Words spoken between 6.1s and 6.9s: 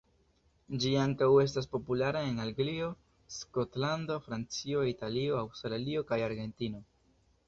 kaj Argentino.